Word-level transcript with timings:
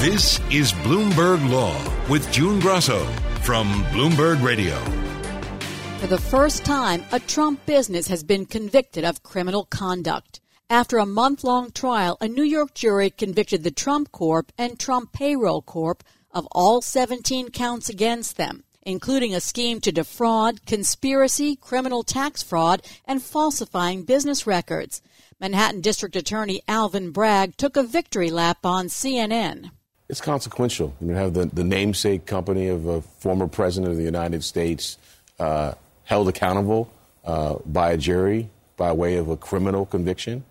This 0.00 0.40
is 0.50 0.72
Bloomberg 0.72 1.46
Law 1.50 1.76
with 2.08 2.32
June 2.32 2.58
Grosso 2.58 3.04
from 3.42 3.84
Bloomberg 3.92 4.42
Radio. 4.42 4.78
For 5.98 6.06
the 6.06 6.16
first 6.16 6.64
time, 6.64 7.04
a 7.12 7.20
Trump 7.20 7.66
business 7.66 8.08
has 8.08 8.24
been 8.24 8.46
convicted 8.46 9.04
of 9.04 9.22
criminal 9.22 9.66
conduct. 9.66 10.40
After 10.70 10.96
a 10.96 11.04
month 11.04 11.44
long 11.44 11.70
trial, 11.70 12.16
a 12.18 12.28
New 12.28 12.44
York 12.44 12.72
jury 12.72 13.10
convicted 13.10 13.62
the 13.62 13.70
Trump 13.70 14.10
Corp 14.10 14.52
and 14.56 14.80
Trump 14.80 15.12
Payroll 15.12 15.60
Corp 15.60 16.02
of 16.30 16.48
all 16.50 16.80
17 16.80 17.50
counts 17.50 17.90
against 17.90 18.38
them, 18.38 18.64
including 18.80 19.34
a 19.34 19.38
scheme 19.42 19.82
to 19.82 19.92
defraud, 19.92 20.64
conspiracy, 20.64 21.56
criminal 21.56 22.04
tax 22.04 22.42
fraud, 22.42 22.80
and 23.04 23.22
falsifying 23.22 24.04
business 24.04 24.46
records. 24.46 25.02
Manhattan 25.38 25.82
District 25.82 26.16
Attorney 26.16 26.62
Alvin 26.66 27.10
Bragg 27.10 27.58
took 27.58 27.76
a 27.76 27.82
victory 27.82 28.30
lap 28.30 28.64
on 28.64 28.86
CNN. 28.86 29.72
It's 30.10 30.20
consequential. 30.20 30.92
You 31.00 31.12
have 31.12 31.34
the, 31.34 31.46
the 31.46 31.62
namesake 31.62 32.26
company 32.26 32.66
of 32.66 32.84
a 32.86 33.00
former 33.00 33.46
president 33.46 33.92
of 33.92 33.96
the 33.96 34.02
United 34.02 34.42
States 34.42 34.98
uh, 35.38 35.74
held 36.02 36.28
accountable 36.28 36.90
uh, 37.24 37.58
by 37.64 37.92
a 37.92 37.96
jury 37.96 38.50
by 38.76 38.90
way 38.90 39.18
of 39.18 39.28
a 39.28 39.36
criminal 39.36 39.86
conviction. 39.86 40.42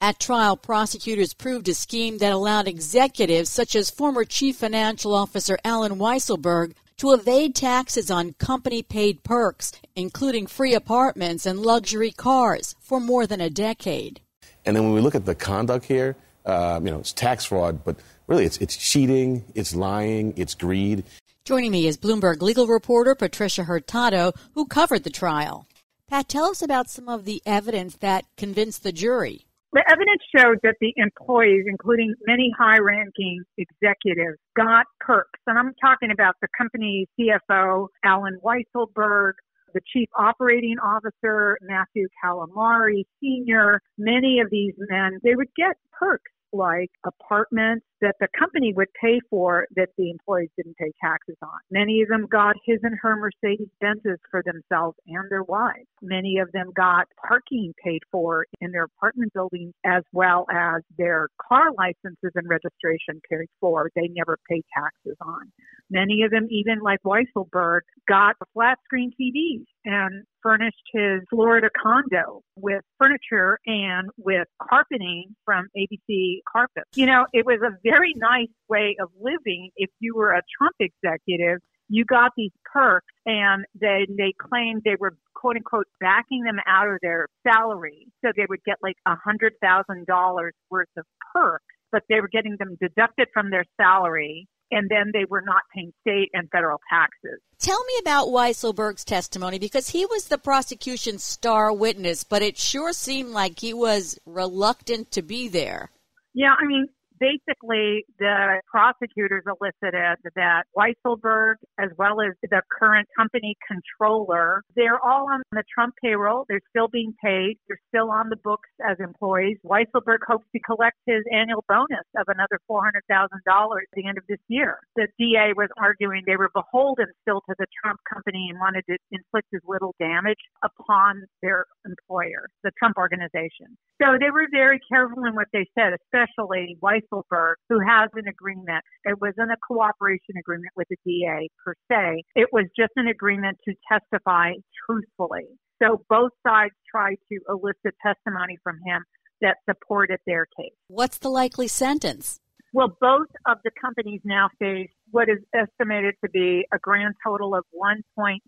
At 0.00 0.18
trial, 0.18 0.56
prosecutors 0.56 1.32
proved 1.32 1.68
a 1.68 1.74
scheme 1.74 2.18
that 2.18 2.32
allowed 2.32 2.66
executives 2.66 3.50
such 3.50 3.76
as 3.76 3.88
former 3.88 4.24
Chief 4.24 4.56
Financial 4.56 5.14
Officer 5.14 5.58
Alan 5.64 6.00
Weisselberg 6.00 6.72
to 6.96 7.12
evade 7.12 7.54
taxes 7.54 8.10
on 8.10 8.32
company 8.40 8.82
paid 8.82 9.22
perks, 9.22 9.70
including 9.94 10.48
free 10.48 10.74
apartments 10.74 11.46
and 11.46 11.60
luxury 11.60 12.10
cars, 12.10 12.74
for 12.80 12.98
more 12.98 13.28
than 13.28 13.40
a 13.40 13.48
decade. 13.48 14.20
And 14.66 14.74
then 14.74 14.82
when 14.82 14.94
we 14.94 15.00
look 15.00 15.14
at 15.14 15.24
the 15.24 15.36
conduct 15.36 15.84
here, 15.84 16.16
uh, 16.48 16.80
you 16.82 16.90
know, 16.90 16.98
it's 16.98 17.12
tax 17.12 17.44
fraud, 17.44 17.84
but 17.84 17.96
really 18.26 18.44
it's, 18.44 18.56
it's 18.58 18.76
cheating, 18.76 19.44
it's 19.54 19.74
lying, 19.74 20.32
it's 20.36 20.54
greed. 20.54 21.04
Joining 21.44 21.70
me 21.70 21.86
is 21.86 21.96
Bloomberg 21.96 22.42
legal 22.42 22.66
reporter 22.66 23.14
Patricia 23.14 23.64
Hurtado, 23.64 24.32
who 24.54 24.66
covered 24.66 25.04
the 25.04 25.10
trial. 25.10 25.66
Pat, 26.08 26.28
tell 26.28 26.46
us 26.46 26.62
about 26.62 26.88
some 26.88 27.08
of 27.08 27.26
the 27.26 27.42
evidence 27.44 27.96
that 27.96 28.24
convinced 28.36 28.82
the 28.82 28.92
jury. 28.92 29.44
The 29.74 29.84
evidence 29.86 30.22
showed 30.34 30.58
that 30.62 30.76
the 30.80 30.94
employees, 30.96 31.66
including 31.68 32.14
many 32.26 32.50
high 32.58 32.78
ranking 32.78 33.42
executives, 33.58 34.38
got 34.56 34.86
perks. 34.98 35.38
And 35.46 35.58
I'm 35.58 35.74
talking 35.78 36.10
about 36.10 36.36
the 36.40 36.48
company's 36.56 37.06
CFO, 37.20 37.88
Alan 38.02 38.38
Weisselberg, 38.42 39.32
the 39.74 39.80
chief 39.92 40.08
operating 40.18 40.76
officer, 40.82 41.58
Matthew 41.60 42.08
Calamari, 42.24 43.04
senior, 43.20 43.82
many 43.98 44.40
of 44.40 44.48
these 44.50 44.72
men, 44.78 45.18
they 45.22 45.34
would 45.34 45.48
get 45.54 45.76
perks 45.92 46.30
like 46.52 46.90
apartments 47.04 47.84
that 48.00 48.14
the 48.20 48.28
company 48.38 48.72
would 48.74 48.88
pay 49.00 49.20
for 49.28 49.66
that 49.76 49.88
the 49.96 50.10
employees 50.10 50.50
didn't 50.56 50.76
pay 50.76 50.92
taxes 51.02 51.36
on. 51.42 51.58
Many 51.70 52.02
of 52.02 52.08
them 52.08 52.26
got 52.30 52.54
his 52.64 52.78
and 52.82 52.96
her 53.02 53.16
Mercedes 53.16 53.68
Benzes 53.82 54.18
for 54.30 54.42
themselves 54.44 54.96
and 55.06 55.24
their 55.30 55.42
wives. 55.42 55.86
Many 56.00 56.38
of 56.38 56.50
them 56.52 56.70
got 56.76 57.06
parking 57.26 57.74
paid 57.82 58.02
for 58.10 58.46
in 58.60 58.70
their 58.70 58.84
apartment 58.84 59.32
buildings 59.32 59.74
as 59.84 60.02
well 60.12 60.46
as 60.52 60.82
their 60.96 61.28
car 61.48 61.72
licenses 61.76 62.32
and 62.34 62.48
registration 62.48 63.20
paid 63.30 63.48
for. 63.60 63.90
They 63.94 64.08
never 64.08 64.38
paid 64.48 64.62
taxes 64.74 65.16
on. 65.20 65.50
Many 65.90 66.22
of 66.22 66.30
them, 66.30 66.46
even 66.50 66.80
like 66.80 67.00
Weisselberg, 67.02 67.80
got 68.06 68.36
a 68.42 68.46
flat 68.52 68.78
screen 68.84 69.10
TVs 69.18 69.64
and 69.84 70.24
furnished 70.42 70.82
his 70.92 71.20
Florida 71.30 71.68
condo 71.80 72.42
with 72.56 72.82
furniture 72.98 73.58
and 73.66 74.08
with 74.18 74.46
carpeting 74.62 75.34
from 75.44 75.68
ABC 75.76 76.40
Carpet. 76.50 76.84
You 76.94 77.06
know, 77.06 77.26
it 77.32 77.46
was 77.46 77.60
a 77.62 77.76
very 77.82 78.12
nice 78.16 78.48
way 78.68 78.96
of 79.00 79.08
living 79.18 79.70
if 79.76 79.90
you 79.98 80.14
were 80.14 80.32
a 80.32 80.42
Trump 80.58 80.76
executive. 80.78 81.60
You 81.88 82.04
got 82.04 82.32
these 82.36 82.52
perks 82.70 83.06
and 83.24 83.64
then 83.74 84.06
they 84.18 84.34
claimed 84.38 84.82
they 84.84 84.96
were 84.98 85.16
quote 85.34 85.56
unquote 85.56 85.86
backing 86.00 86.42
them 86.42 86.58
out 86.66 86.88
of 86.88 86.98
their 87.00 87.28
salary. 87.46 88.08
So 88.22 88.30
they 88.36 88.44
would 88.46 88.62
get 88.64 88.76
like 88.82 88.96
a 89.06 89.16
hundred 89.16 89.54
thousand 89.62 90.06
dollars 90.06 90.52
worth 90.70 90.88
of 90.98 91.04
perks, 91.34 91.64
but 91.90 92.02
they 92.10 92.20
were 92.20 92.28
getting 92.28 92.56
them 92.58 92.76
deducted 92.78 93.28
from 93.32 93.50
their 93.50 93.64
salary 93.80 94.46
and 94.70 94.88
then 94.88 95.10
they 95.12 95.24
were 95.28 95.42
not 95.42 95.62
paying 95.74 95.92
state 96.00 96.30
and 96.32 96.48
federal 96.50 96.78
taxes. 96.90 97.40
Tell 97.58 97.82
me 97.84 97.94
about 98.00 98.28
Weisselberg's 98.28 99.04
testimony 99.04 99.58
because 99.58 99.90
he 99.90 100.06
was 100.06 100.26
the 100.26 100.38
prosecution's 100.38 101.24
star 101.24 101.72
witness, 101.72 102.24
but 102.24 102.42
it 102.42 102.58
sure 102.58 102.92
seemed 102.92 103.30
like 103.30 103.58
he 103.58 103.74
was 103.74 104.18
reluctant 104.26 105.10
to 105.12 105.22
be 105.22 105.48
there. 105.48 105.90
Yeah, 106.34 106.54
I 106.58 106.66
mean, 106.66 106.88
basically 107.20 108.04
the 108.18 108.60
prosecutors 108.70 109.44
elicited 109.46 110.16
that 110.36 110.64
Weisselberg, 110.76 111.54
as 111.78 111.90
well 111.96 112.20
as 112.20 112.34
the 112.42 112.62
current 112.78 113.08
company 113.16 113.56
controller, 113.66 114.62
they're 114.76 115.00
all 115.04 115.30
on 115.30 115.42
the 115.52 115.62
Trump 115.72 115.94
payroll. 116.02 116.44
They're 116.48 116.60
still 116.70 116.88
being 116.88 117.14
paid. 117.22 117.58
They're 117.68 117.80
still 117.88 118.10
on 118.10 118.28
the 118.28 118.36
books 118.36 118.68
as 118.88 118.96
employees. 119.00 119.58
Weisselberg 119.64 120.18
hopes 120.26 120.46
to 120.54 120.60
collect 120.60 120.96
his 121.06 121.24
annual 121.32 121.64
bonus 121.68 122.06
of 122.16 122.26
another 122.28 122.58
$400,000 122.70 123.02
at 123.10 123.88
the 123.94 124.06
end 124.06 124.18
of 124.18 124.24
this 124.28 124.40
year. 124.48 124.78
The 124.96 125.08
DA 125.18 125.52
was 125.56 125.68
arguing 125.78 126.22
they 126.26 126.36
were 126.36 126.50
beholden 126.54 127.06
still 127.22 127.40
to 127.48 127.54
the 127.58 127.66
Trump 127.82 128.00
company 128.12 128.48
and 128.50 128.58
wanted 128.58 128.84
to 128.88 128.96
inflict 129.10 129.48
as 129.54 129.60
little 129.66 129.94
damage 129.98 130.38
upon 130.64 131.24
their 131.42 131.64
employer, 131.84 132.48
the 132.62 132.70
Trump 132.78 132.96
organization. 132.96 133.76
So 134.00 134.16
they 134.20 134.30
were 134.30 134.46
very 134.50 134.80
careful 134.90 135.24
in 135.24 135.34
what 135.34 135.48
they 135.52 135.66
said, 135.76 135.92
especially 135.92 136.78
Weisselberg 136.82 137.07
Weisselberg, 137.12 137.54
who 137.68 137.80
has 137.80 138.10
an 138.14 138.28
agreement. 138.28 138.84
It 139.04 139.20
wasn't 139.20 139.52
a 139.52 139.56
cooperation 139.66 140.36
agreement 140.38 140.72
with 140.76 140.88
the 140.88 140.96
DA 141.04 141.48
per 141.64 141.74
se. 141.90 142.24
It 142.34 142.48
was 142.52 142.66
just 142.76 142.92
an 142.96 143.08
agreement 143.08 143.58
to 143.68 143.74
testify 143.90 144.52
truthfully. 144.86 145.46
So 145.82 146.04
both 146.08 146.32
sides 146.46 146.74
tried 146.90 147.16
to 147.30 147.38
elicit 147.48 147.94
testimony 148.04 148.58
from 148.62 148.78
him 148.84 149.04
that 149.40 149.58
supported 149.68 150.18
their 150.26 150.46
case. 150.56 150.74
What's 150.88 151.18
the 151.18 151.28
likely 151.28 151.68
sentence? 151.68 152.40
Well, 152.72 152.96
both 153.00 153.28
of 153.46 153.58
the 153.64 153.70
companies 153.80 154.20
now 154.24 154.50
face 154.58 154.90
what 155.10 155.28
is 155.28 155.38
estimated 155.54 156.14
to 156.24 156.30
be 156.30 156.66
a 156.72 156.78
grand 156.78 157.14
total 157.24 157.54
of 157.54 157.64
$1.6 157.74 158.38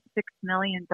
million 0.43 0.87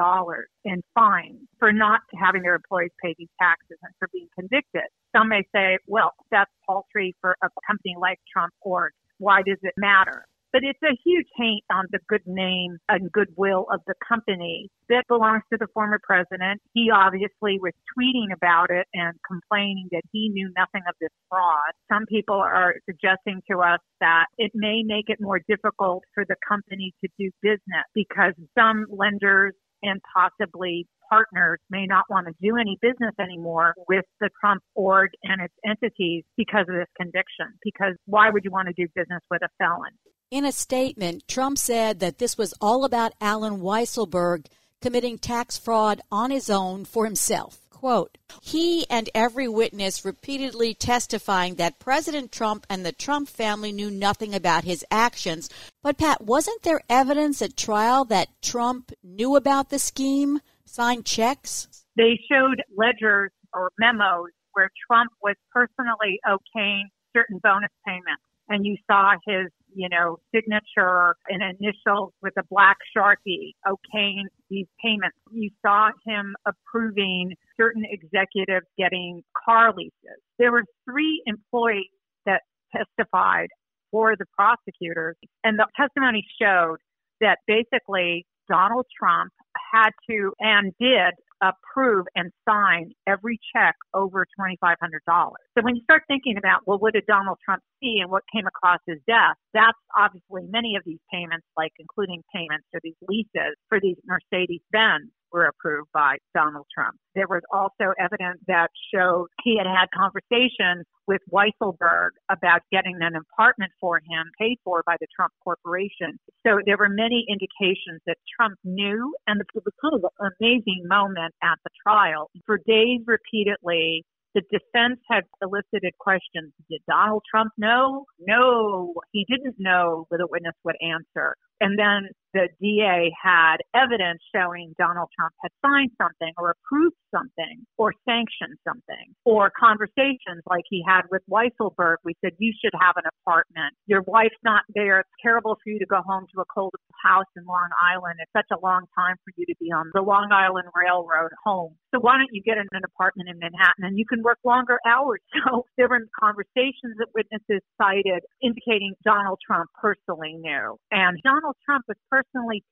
in 0.65 0.83
fines 0.95 1.41
for 1.59 1.73
not 1.73 2.01
having 2.21 2.43
their 2.43 2.55
employees 2.55 2.91
pay 3.03 3.15
these 3.19 3.29
taxes 3.41 3.79
and 3.83 3.93
for 3.99 4.09
being 4.13 4.29
convicted. 4.39 4.85
Some 5.15 5.29
may 5.29 5.43
say, 5.55 5.79
well, 5.87 6.13
that's 6.31 6.51
paltry 6.67 7.15
for 7.21 7.37
a 7.43 7.49
company 7.67 7.97
like 7.99 8.19
Trump 8.33 8.53
Org. 8.63 8.93
Why 9.19 9.43
does 9.43 9.59
it 9.63 9.75
matter? 9.77 10.27
But 10.53 10.63
it's 10.65 10.83
a 10.83 10.97
huge 11.05 11.27
taint 11.39 11.65
on 11.71 11.85
the 11.93 11.99
good 12.09 12.27
name 12.27 12.79
and 12.89 13.11
goodwill 13.13 13.67
of 13.73 13.81
the 13.87 13.95
company 14.07 14.69
that 14.89 15.05
belongs 15.09 15.43
to 15.53 15.59
the 15.59 15.67
former 15.75 15.99
president. 16.03 16.61
He 16.73 16.91
obviously 16.91 17.59
was 17.61 17.73
tweeting 17.97 18.33
about 18.35 18.71
it 18.71 18.87
and 18.95 19.13
complaining 19.27 19.89
that 19.93 20.03
he 20.13 20.29
knew 20.29 20.51
nothing 20.57 20.83
of 20.89 20.95
this 21.01 21.11
fraud. 21.29 21.73
Some 21.93 22.07
people 22.07 22.37
are 22.37 22.75
suggesting 22.89 23.43
to 23.51 23.61
us 23.61 23.81
that 24.01 24.27
it 24.39 24.53
may 24.55 24.83
make 24.85 25.09
it 25.09 25.19
more 25.21 25.41
difficult 25.49 26.05
for 26.15 26.25
the 26.29 26.37
company 26.47 26.95
to 27.05 27.11
do 27.19 27.31
business 27.43 27.85
because 27.95 28.33
some 28.57 28.87
lenders 28.91 29.55
and 29.83 30.01
possibly 30.15 30.87
partners 31.09 31.61
may 31.71 31.87
not 31.87 32.05
want 32.11 32.27
to 32.27 32.33
do 32.41 32.57
any 32.57 32.79
business 32.81 33.15
anymore 33.21 33.75
with 33.89 34.05
the 34.21 34.31
Trump 34.41 34.63
org 34.75 35.11
and 35.23 35.41
its 35.41 35.55
entities 35.65 36.25
because 36.37 36.67
of 36.69 36.75
this 36.75 36.91
conviction. 36.97 37.53
Because 37.63 37.95
why 38.07 38.31
would 38.31 38.45
you 38.45 38.51
want 38.51 38.69
to 38.69 38.75
do 38.75 38.89
business 38.95 39.23
with 39.31 39.43
a 39.43 39.49
felon? 39.59 39.93
In 40.29 40.45
a 40.45 40.51
statement, 40.51 41.29
Trump 41.29 41.57
said 41.57 42.01
that 42.01 42.19
this 42.19 42.37
was 42.37 42.53
all 42.61 42.85
about 42.85 43.13
Alan 43.21 43.61
Weisselberg 43.61 44.47
committing 44.83 45.19
tax 45.19 45.57
fraud 45.57 46.01
on 46.11 46.33
his 46.33 46.51
own 46.51 46.85
for 46.85 47.05
himself. 47.05 47.61
Quote, 47.71 48.19
he 48.43 48.85
and 48.91 49.09
every 49.15 49.47
witness 49.47 50.05
repeatedly 50.05 50.75
testifying 50.75 51.55
that 51.57 51.79
President 51.79 52.33
Trump 52.33 52.67
and 52.69 52.85
the 52.85 52.91
Trump 52.91 53.29
family 53.29 53.71
knew 53.71 53.89
nothing 53.89 54.35
about 54.35 54.65
his 54.65 54.85
actions. 54.91 55.49
But, 55.81 55.97
Pat, 55.97 56.25
wasn't 56.25 56.65
there 56.65 56.81
evidence 56.91 57.41
at 57.41 57.57
trial 57.57 58.05
that 58.07 58.43
Trump 58.43 58.91
knew 59.05 59.37
about 59.37 59.71
the 59.71 59.79
scheme, 59.79 60.41
signed 60.65 61.07
checks? 61.07 61.69
They 61.95 62.19
showed 62.29 62.63
ledgers 62.77 63.31
or 63.55 63.71
memos 63.79 64.31
where 64.55 64.71
Trump 64.91 65.13
was 65.23 65.37
personally 65.53 66.19
okaying 66.27 66.87
certain 67.15 67.39
bonus 67.41 67.71
payments. 67.87 68.23
And 68.49 68.65
you 68.65 68.77
saw 68.89 69.13
his 69.27 69.53
you 69.77 69.89
know, 69.91 70.17
signature 70.35 71.15
and 71.29 71.43
initials 71.61 72.13
with 72.23 72.33
a 72.39 72.43
black 72.51 72.79
sharpie 72.97 73.53
okaying 73.67 74.25
these 74.49 74.67
payments. 74.83 75.17
You 75.31 75.51
saw 75.61 75.91
him 76.07 76.35
approving 76.47 77.35
certain 77.57 77.85
executives 77.85 78.67
getting 78.79 79.23
car 79.45 79.73
leases. 79.77 80.21
There 80.39 80.51
were 80.51 80.65
three 80.89 81.23
employees 81.27 81.91
that 82.25 82.41
testified 82.75 83.49
for 83.91 84.17
the 84.19 84.25
prosecutors, 84.35 85.17
and 85.45 85.59
the 85.59 85.67
testimony 85.77 86.27
showed 86.41 86.79
that 87.21 87.39
basically 87.47 88.27
Donald 88.49 88.87
Trump 88.99 89.33
had 89.73 89.91
to 90.09 90.33
and 90.41 90.73
did 90.81 91.15
approve 91.43 92.07
and 92.15 92.31
sign 92.49 92.93
every 93.07 93.39
check 93.55 93.75
over 93.95 94.27
$2,500. 94.39 94.77
So 95.07 95.63
when 95.63 95.77
you 95.77 95.83
start 95.83 96.03
thinking 96.09 96.37
about, 96.39 96.63
well, 96.67 96.79
what 96.79 96.95
did 96.95 97.05
Donald 97.07 97.39
Trump 97.45 97.63
see 97.83 97.99
and 98.01 98.11
what 98.11 98.23
came 98.35 98.47
across 98.47 98.81
his 98.87 98.99
desk, 99.07 99.37
that's 99.53 99.79
obviously 99.97 100.43
many 100.49 100.77
of 100.77 100.83
these 100.85 101.01
payments, 101.13 101.47
like 101.57 101.73
including 101.79 102.23
payments 102.35 102.67
for 102.71 102.81
these 102.83 102.97
leases 103.09 103.57
for 103.69 103.81
these 103.81 103.97
Mercedes 104.07 104.63
Benz 104.73 105.11
were 105.37 105.53
approved 105.53 105.93
by 105.93 106.17
Donald 106.35 106.65
Trump. 106.73 106.97
There 107.15 107.29
was 107.29 107.43
also 107.53 107.93
evidence 108.01 108.41
that 108.47 108.69
showed 108.93 109.29
he 109.45 109.59
had 109.61 109.69
had 109.69 109.93
conversations 109.93 110.89
with 111.07 111.21
Weisselberg 111.31 112.17
about 112.31 112.63
getting 112.73 112.97
an 113.01 113.15
apartment 113.15 113.71
for 113.79 113.99
him 113.99 114.33
paid 114.41 114.57
for 114.65 114.83
by 114.87 114.97
the 114.99 115.07
Trump 115.15 115.33
Corporation. 115.45 116.19
So 116.47 116.59
there 116.65 116.79
were 116.79 116.89
many 116.89 117.27
indications 117.29 118.01
that 118.07 118.17
Trump 118.35 118.57
knew, 118.65 119.15
and 119.27 119.41
it 119.41 119.47
was 119.55 119.75
kind 119.81 119.95
of 119.95 120.11
an 120.19 120.33
amazing 120.41 120.85
moment 120.89 121.35
at 121.43 121.59
the 121.63 121.71
trial. 121.87 122.31
For 122.47 122.59
days 122.67 123.01
repeatedly, 123.07 124.05
the 124.35 124.43
defense 124.53 125.01
had 125.11 125.25
elicited 125.41 125.97
questions. 125.99 126.53
Did 126.71 126.83
Donald 126.89 127.23
Trump 127.31 127.53
know? 127.57 128.05
No, 128.21 128.95
he 129.13 129.25
didn't 129.29 129.57
know, 129.59 130.07
the 130.11 130.29
witness 130.31 130.55
would 130.65 130.77
answer. 130.83 131.37
And 131.61 131.79
then 131.79 132.11
the 132.37 132.53
DA 132.61 133.09
had 133.17 133.65
evidence 133.73 134.21
showing 134.29 134.75
Donald 134.77 135.09
Trump 135.17 135.33
had 135.41 135.53
signed 135.65 135.91
something 135.97 136.33
or 136.37 136.53
approved 136.53 137.01
something 137.09 137.65
or 137.81 137.97
sanctioned 138.05 138.61
something 138.61 139.17
or 139.25 139.51
conversations 139.59 140.45
like 140.45 140.69
he 140.69 140.85
had 140.87 141.09
with 141.11 141.23
Weisselberg. 141.33 141.97
We 142.05 142.13
said, 142.21 142.37
you 142.37 142.53
should 142.61 142.77
have 142.77 143.01
an 143.01 143.09
apartment. 143.09 143.73
Your 143.87 144.03
wife's 144.07 144.37
not 144.45 144.69
there. 144.75 145.01
It's 145.01 145.17
terrible 145.23 145.57
for 145.57 145.71
you 145.73 145.79
to 145.79 145.87
go 145.87 146.05
home 146.05 146.27
to 146.35 146.41
a 146.43 146.49
cold 146.53 146.75
house 147.03 147.31
in 147.37 147.45
Long 147.49 147.73
Island. 147.81 148.21
It's 148.21 148.37
such 148.37 148.53
a 148.53 148.61
long 148.61 148.85
time 148.93 149.17
for 149.25 149.33
you 149.37 149.47
to 149.47 149.57
be 149.59 149.73
on 149.73 149.91
the 149.95 150.03
Long 150.03 150.29
Island 150.29 150.69
Railroad 150.77 151.33
home. 151.45 151.73
So 151.95 152.01
why 152.01 152.19
don't 152.19 152.33
you 152.33 152.43
get 152.43 152.59
in 152.59 152.69
an 152.73 152.85
apartment 152.85 153.31
in 153.33 153.39
Manhattan 153.39 153.89
and 153.89 153.97
you 153.97 154.05
can 154.05 154.23
work 154.23 154.39
longer 154.45 154.79
hours? 154.85 155.21
So 155.47 155.65
there 155.77 155.87
conversations 156.19 156.99
that 156.99 157.09
witnesses 157.15 157.63
cited 157.81 158.25
indicating 158.43 158.95
Donald 159.05 159.39
Trump 159.45 159.71
personally 159.81 160.35
knew. 160.35 160.77
And 160.91 161.19
Donald 161.23 161.57
Trump 161.65 161.85
was 161.89 161.97
personally 162.11 162.26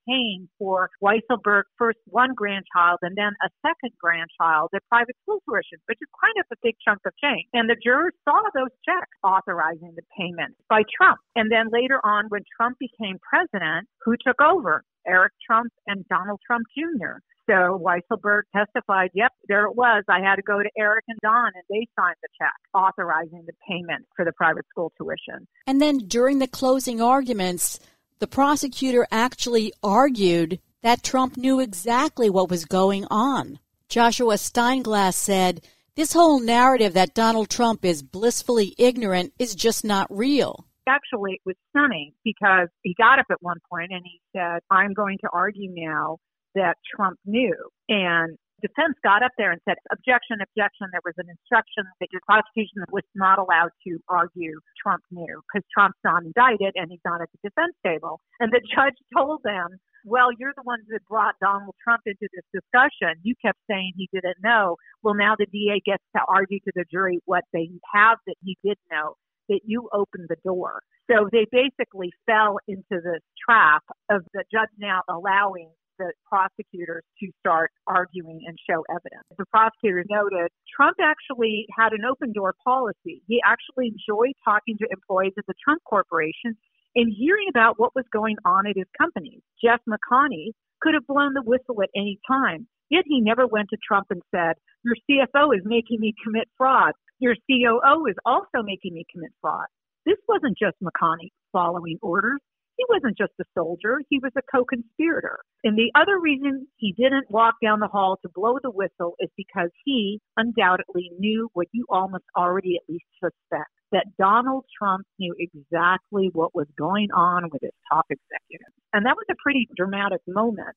paying 0.08 0.48
for 0.58 0.90
Weisselberg 1.02 1.64
first 1.78 1.98
one 2.06 2.34
grandchild 2.34 2.98
and 3.02 3.16
then 3.16 3.32
a 3.44 3.48
second 3.62 3.92
grandchild 4.00 4.70
at 4.74 4.82
private 4.88 5.16
school 5.22 5.40
tuition, 5.48 5.78
which 5.86 5.98
is 6.00 6.08
kind 6.20 6.34
of 6.38 6.46
a 6.52 6.56
big 6.62 6.74
chunk 6.84 7.00
of 7.06 7.12
change. 7.22 7.46
And 7.52 7.68
the 7.68 7.76
jurors 7.82 8.14
saw 8.24 8.40
those 8.54 8.72
checks 8.84 9.16
authorizing 9.22 9.94
the 9.96 10.02
payment 10.16 10.56
by 10.68 10.82
Trump. 10.96 11.18
And 11.36 11.50
then 11.50 11.68
later 11.72 12.00
on, 12.04 12.26
when 12.28 12.42
Trump 12.56 12.78
became 12.78 13.18
president, 13.22 13.88
who 14.04 14.16
took 14.16 14.40
over? 14.40 14.84
Eric 15.06 15.32
Trump 15.46 15.70
and 15.86 16.04
Donald 16.08 16.40
Trump 16.46 16.64
Jr. 16.76 17.20
So 17.48 17.78
Weisselberg 17.78 18.42
testified, 18.56 19.10
yep, 19.12 19.30
there 19.48 19.66
it 19.66 19.76
was. 19.76 20.02
I 20.08 20.20
had 20.20 20.36
to 20.36 20.42
go 20.42 20.62
to 20.62 20.70
Eric 20.78 21.04
and 21.08 21.18
Don 21.22 21.50
and 21.54 21.64
they 21.68 21.86
signed 21.98 22.16
the 22.22 22.28
check 22.40 22.54
authorizing 22.72 23.44
the 23.46 23.52
payment 23.68 24.06
for 24.16 24.24
the 24.24 24.32
private 24.32 24.64
school 24.70 24.92
tuition. 24.96 25.46
And 25.66 25.80
then 25.80 25.98
during 25.98 26.38
the 26.38 26.48
closing 26.48 27.02
arguments, 27.02 27.80
the 28.18 28.26
prosecutor 28.26 29.06
actually 29.10 29.72
argued 29.82 30.60
that 30.82 31.02
Trump 31.02 31.36
knew 31.36 31.60
exactly 31.60 32.28
what 32.28 32.50
was 32.50 32.64
going 32.64 33.06
on. 33.10 33.58
Joshua 33.88 34.34
Steinglass 34.34 35.14
said, 35.14 35.62
This 35.96 36.12
whole 36.12 36.40
narrative 36.40 36.94
that 36.94 37.14
Donald 37.14 37.48
Trump 37.48 37.84
is 37.84 38.02
blissfully 38.02 38.74
ignorant 38.78 39.32
is 39.38 39.54
just 39.54 39.84
not 39.84 40.06
real. 40.10 40.66
Actually, 40.86 41.32
it 41.34 41.40
was 41.46 41.56
stunning 41.70 42.12
because 42.24 42.68
he 42.82 42.94
got 42.98 43.18
up 43.18 43.26
at 43.30 43.40
one 43.40 43.58
point 43.70 43.90
and 43.90 44.02
he 44.04 44.20
said, 44.34 44.60
I'm 44.70 44.92
going 44.92 45.18
to 45.22 45.30
argue 45.32 45.70
now 45.72 46.18
that 46.54 46.76
Trump 46.94 47.18
knew. 47.24 47.56
And 47.88 48.36
defense 48.62 48.94
got 49.02 49.22
up 49.22 49.32
there 49.36 49.50
and 49.50 49.60
said, 49.66 49.76
objection, 49.90 50.38
objection. 50.40 50.88
There 50.92 51.04
was 51.04 51.18
an 51.18 51.28
instruction 51.28 51.84
that 52.00 52.08
your 52.12 52.22
prosecution 52.26 52.84
was 52.90 53.04
not 53.14 53.38
allowed 53.38 53.70
to 53.86 53.98
argue 54.08 54.60
Trump 54.80 55.02
knew 55.10 55.40
because 55.46 55.66
Trump's 55.72 55.98
not 56.04 56.22
indicted 56.24 56.72
and 56.76 56.90
he's 56.90 57.04
not 57.04 57.20
at 57.20 57.28
the 57.32 57.48
defense 57.48 57.74
table. 57.84 58.20
And 58.40 58.52
the 58.52 58.60
judge 58.74 58.96
told 59.16 59.42
them, 59.44 59.78
well, 60.04 60.28
you're 60.38 60.52
the 60.54 60.62
ones 60.64 60.84
that 60.90 61.00
brought 61.08 61.34
Donald 61.40 61.74
Trump 61.82 62.02
into 62.06 62.28
this 62.32 62.44
discussion. 62.52 63.16
You 63.22 63.34
kept 63.40 63.58
saying 63.68 63.92
he 63.96 64.08
didn't 64.12 64.36
know. 64.42 64.76
Well, 65.02 65.14
now 65.14 65.34
the 65.38 65.46
DA 65.46 65.80
gets 65.84 66.04
to 66.14 66.22
argue 66.28 66.60
to 66.60 66.72
the 66.74 66.84
jury 66.92 67.20
what 67.24 67.44
they 67.52 67.70
have 67.94 68.18
that 68.26 68.36
he 68.44 68.58
did 68.62 68.76
know, 68.92 69.14
that 69.48 69.60
you 69.64 69.88
opened 69.92 70.28
the 70.28 70.36
door. 70.44 70.82
So 71.10 71.28
they 71.32 71.46
basically 71.50 72.12
fell 72.26 72.58
into 72.68 73.00
this 73.00 73.22
trap 73.44 73.82
of 74.10 74.22
the 74.32 74.44
judge 74.52 74.72
now 74.78 75.02
allowing 75.08 75.70
the 75.98 76.12
prosecutors 76.28 77.04
to 77.20 77.30
start 77.40 77.70
arguing 77.86 78.40
and 78.46 78.58
show 78.68 78.84
evidence. 78.90 79.24
The 79.38 79.46
prosecutor 79.46 80.04
noted 80.08 80.50
Trump 80.74 80.96
actually 81.00 81.66
had 81.76 81.92
an 81.92 82.04
open 82.04 82.32
door 82.32 82.54
policy. 82.64 83.22
He 83.26 83.40
actually 83.44 83.92
enjoyed 83.94 84.34
talking 84.44 84.76
to 84.78 84.86
employees 84.90 85.34
at 85.38 85.46
the 85.46 85.54
Trump 85.62 85.82
Corporation 85.84 86.56
and 86.94 87.12
hearing 87.16 87.46
about 87.50 87.78
what 87.78 87.94
was 87.94 88.04
going 88.12 88.36
on 88.44 88.66
at 88.66 88.76
his 88.76 88.86
companies. 88.98 89.42
Jeff 89.62 89.80
McConney 89.88 90.52
could 90.80 90.94
have 90.94 91.06
blown 91.06 91.34
the 91.34 91.42
whistle 91.42 91.82
at 91.82 91.90
any 91.96 92.18
time, 92.28 92.66
yet 92.90 93.04
he 93.06 93.20
never 93.20 93.46
went 93.46 93.68
to 93.70 93.78
Trump 93.86 94.06
and 94.10 94.22
said, 94.30 94.54
Your 94.84 94.96
CFO 95.08 95.56
is 95.56 95.62
making 95.64 96.00
me 96.00 96.14
commit 96.22 96.48
fraud. 96.56 96.92
Your 97.18 97.34
COO 97.48 98.06
is 98.06 98.16
also 98.24 98.62
making 98.62 98.94
me 98.94 99.04
commit 99.10 99.32
fraud. 99.40 99.66
This 100.04 100.18
wasn't 100.28 100.58
just 100.58 100.76
McConney 100.82 101.30
following 101.52 101.98
orders 102.02 102.40
he 102.76 102.84
wasn't 102.88 103.16
just 103.16 103.32
a 103.40 103.44
soldier, 103.54 104.00
he 104.08 104.18
was 104.18 104.32
a 104.36 104.42
co 104.50 104.64
conspirator. 104.64 105.38
And 105.62 105.76
the 105.76 105.92
other 105.94 106.18
reason 106.20 106.66
he 106.76 106.92
didn't 106.92 107.30
walk 107.30 107.54
down 107.62 107.80
the 107.80 107.88
hall 107.88 108.18
to 108.22 108.28
blow 108.34 108.58
the 108.62 108.70
whistle 108.70 109.14
is 109.20 109.30
because 109.36 109.70
he 109.84 110.20
undoubtedly 110.36 111.10
knew 111.18 111.48
what 111.52 111.68
you 111.72 111.86
almost 111.88 112.24
already 112.36 112.76
at 112.76 112.88
least 112.88 113.04
suspect 113.20 113.70
that 113.92 114.06
Donald 114.18 114.64
Trump 114.76 115.06
knew 115.18 115.34
exactly 115.38 116.28
what 116.32 116.54
was 116.54 116.66
going 116.76 117.08
on 117.14 117.44
with 117.52 117.62
his 117.62 117.70
top 117.90 118.06
executives. 118.10 118.74
And 118.92 119.06
that 119.06 119.16
was 119.16 119.26
a 119.30 119.34
pretty 119.42 119.68
dramatic 119.76 120.20
moment. 120.26 120.74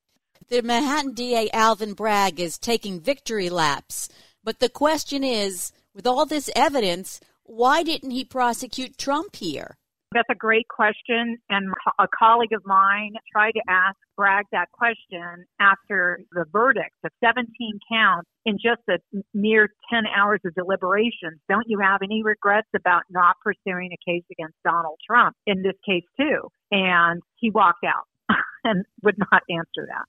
The 0.49 0.61
Manhattan 0.61 1.13
DA 1.13 1.49
Alvin 1.51 1.93
Bragg 1.93 2.39
is 2.39 2.59
taking 2.59 3.01
victory 3.01 3.49
laps. 3.49 4.07
But 4.43 4.59
the 4.59 4.69
question 4.69 5.23
is 5.23 5.71
with 5.93 6.05
all 6.05 6.25
this 6.25 6.49
evidence, 6.55 7.19
why 7.43 7.81
didn't 7.81 8.11
he 8.11 8.23
prosecute 8.23 8.97
Trump 8.97 9.35
here? 9.35 9.77
That's 10.17 10.29
a 10.31 10.35
great 10.35 10.67
question. 10.67 11.37
And 11.47 11.71
a 11.99 12.07
colleague 12.07 12.51
of 12.51 12.65
mine 12.65 13.13
tried 13.31 13.51
to 13.51 13.61
ask 13.69 13.95
Bragg 14.15 14.45
that 14.51 14.71
question 14.71 15.45
after 15.59 16.21
the 16.31 16.45
verdict 16.51 16.95
of 17.03 17.11
17 17.23 17.45
counts 17.87 18.27
in 18.43 18.55
just 18.55 18.81
a 18.89 18.97
mere 19.35 19.69
10 19.93 20.05
hours 20.07 20.39
of 20.43 20.55
deliberations. 20.55 21.39
Don't 21.47 21.65
you 21.67 21.77
have 21.81 21.99
any 22.01 22.23
regrets 22.23 22.67
about 22.75 23.03
not 23.11 23.35
pursuing 23.43 23.91
a 23.93 24.11
case 24.11 24.23
against 24.31 24.55
Donald 24.65 24.97
Trump 25.05 25.35
in 25.45 25.61
this 25.61 25.75
case, 25.85 26.05
too? 26.19 26.49
And 26.71 27.21
he 27.35 27.51
walked 27.51 27.85
out 27.85 28.07
and 28.63 28.85
would 29.03 29.19
not 29.19 29.43
answer 29.51 29.87
that. 29.87 30.05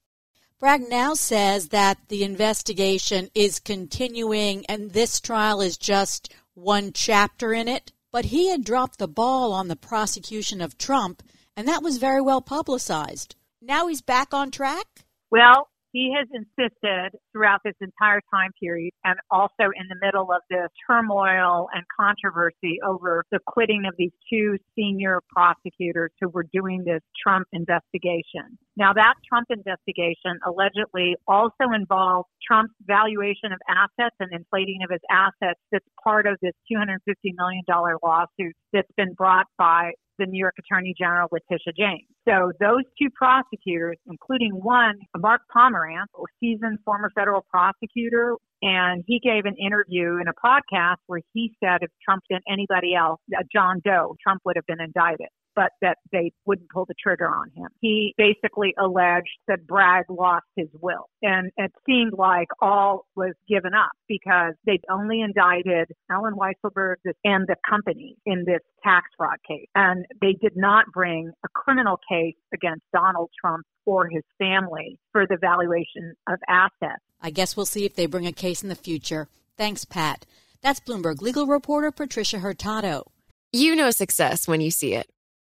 Bragg 0.59 0.89
now 0.89 1.13
says 1.13 1.69
that 1.69 1.99
the 2.09 2.25
investigation 2.25 3.29
is 3.35 3.61
continuing 3.61 4.65
and 4.71 4.93
this 4.93 5.21
trial 5.21 5.61
is 5.61 5.77
just 5.77 6.33
one 6.55 6.93
chapter 6.95 7.53
in 7.53 7.69
it. 7.69 7.93
But 8.11 8.27
he 8.27 8.49
had 8.49 8.65
dropped 8.65 8.99
the 8.99 9.09
ball 9.09 9.53
on 9.53 9.69
the 9.69 9.77
prosecution 9.77 10.61
of 10.61 10.79
Trump, 10.79 11.23
and 11.57 11.69
that 11.69 11.83
was 11.83 11.99
very 11.99 12.21
well 12.21 12.41
publicized. 12.41 13.37
Now 13.61 13.87
he's 13.87 14.01
back 14.01 14.33
on 14.33 14.51
track? 14.51 15.07
Well, 15.31 15.69
he 15.99 16.15
has 16.17 16.29
insisted 16.33 17.19
throughout 17.33 17.59
this 17.65 17.75
entire 17.81 18.21
time 18.33 18.53
period 18.63 18.93
and 19.05 19.19
also 19.33 19.75
in 19.75 19.89
the 19.89 19.99
middle 20.01 20.31
of 20.31 20.43
this 20.49 20.69
turmoil 20.87 21.67
and 21.75 21.83
controversy 21.99 22.79
over 22.87 23.25
the 23.33 23.41
quitting 23.49 23.83
of 23.85 23.95
these 23.99 24.13
two 24.31 24.57
senior 24.77 25.21
prosecutors 25.29 26.13
who 26.21 26.29
were 26.29 26.47
doing 26.53 26.85
this 26.85 27.03
Trump 27.21 27.49
investigation. 27.53 28.47
Now 28.77 28.93
that 28.93 29.15
Trump 29.29 29.49
investigation 29.51 30.39
allegedly 30.47 31.17
also 31.27 31.75
involved 31.75 32.29
Trump's 32.47 32.75
valuation 32.87 33.51
of 33.51 33.59
assets 33.69 34.15
and 34.21 34.31
inflating 34.33 34.79
of 34.85 34.91
his 34.91 35.03
assets 35.11 35.59
that's 35.73 35.85
part 36.05 36.29
of 36.29 36.39
this 36.41 36.55
$250 36.71 36.95
million 37.35 37.65
lawsuit 38.05 38.55
that's 38.73 38.93
been 38.97 39.15
brought 39.15 39.47
by 39.59 39.91
the 40.19 40.27
New 40.27 40.39
York 40.39 40.55
Attorney 40.59 40.95
General 40.99 41.29
Letitia 41.31 41.73
James. 41.77 42.07
So 42.29 42.53
those 42.61 42.83
two 43.01 43.09
prosecutors, 43.15 43.97
including 44.07 44.53
one, 44.53 44.95
Mark 45.17 45.43
Pomerantz, 45.55 46.13
a 46.17 46.23
seasoned 46.41 46.79
former 46.85 47.11
federal 47.15 47.45
prosecutor, 47.51 48.37
and 48.63 49.05
he 49.07 49.21
gave 49.21 49.45
an 49.45 49.55
interview 49.57 50.19
in 50.21 50.27
a 50.29 50.35
podcast 50.35 50.97
where 51.07 51.21
he 51.33 51.55
said 51.63 51.79
if 51.83 51.91
Trump 52.05 52.25
did 52.29 52.43
anybody 52.51 52.95
else, 52.95 53.21
uh, 53.37 53.43
John 53.53 53.81
Doe, 53.85 54.17
Trump 54.23 54.43
would 54.45 54.57
have 54.57 54.67
been 54.67 54.81
indicted 54.81 55.29
but 55.59 55.73
that 55.83 55.99
they 56.13 56.31
wouldn't 56.47 56.71
pull 56.71 56.85
the 56.85 56.95
trigger 57.03 57.27
on 57.27 57.51
him. 57.51 57.67
He 57.81 58.15
basically 58.17 58.75
alleged 58.79 59.27
that 59.49 59.67
Bragg 59.67 60.05
lost 60.09 60.47
his 60.55 60.69
will. 60.81 61.11
And 61.21 61.51
it 61.57 61.73
seemed 61.85 62.13
like 62.17 62.47
all 62.63 63.07
was 63.17 63.33
given 63.49 63.73
up 63.75 63.91
because 64.07 64.55
they'd 64.65 64.85
only 64.89 65.21
indicted 65.21 65.89
Alan 66.09 66.35
Weisselberg 66.35 66.99
and 67.25 67.49
the 67.49 67.57
company 67.69 68.15
in 68.25 68.45
this 68.47 68.61
tax 68.85 69.09
fraud 69.17 69.39
case. 69.49 69.67
And 69.75 70.07
they 70.21 70.35
did 70.41 70.53
not 70.55 70.85
bring 70.95 71.33
a 71.45 71.49
criminal 71.49 71.99
case 72.09 72.37
against 72.55 72.85
Donald 72.95 73.31
Trump 73.41 73.67
or 73.85 74.07
his 74.07 74.23
family 74.39 74.97
for 75.11 75.27
the 75.27 75.39
valuation 75.41 76.15
of 76.29 76.39
assets. 76.47 77.03
I 77.21 77.31
guess 77.31 77.57
we'll 77.57 77.67
see 77.67 77.85
if 77.85 77.97
they 77.97 78.07
bring 78.07 78.29
a 78.29 78.33
case 78.33 78.63
in 78.63 78.69
the 78.69 78.77
future. 78.77 79.27
Thanks, 79.57 79.85
Pat. 79.85 80.25
That's 80.63 80.79
Bloomberg 80.79 81.21
legal 81.21 81.49
reporter 81.49 81.91
Patricia 81.91 82.39
Hurtado. 82.39 83.11
You 83.53 83.75
know 83.75 83.91
success 83.91 84.47
when 84.47 84.61
you 84.61 84.71
see 84.71 84.95
it 84.95 85.11